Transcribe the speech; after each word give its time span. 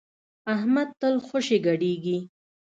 احمد 0.53 0.89
تل 0.99 1.15
خوشی 1.27 1.57
ګډېږي. 1.65 2.17